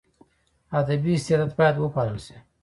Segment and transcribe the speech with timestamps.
[0.79, 2.35] ادبي استعداد باید وپالل سي.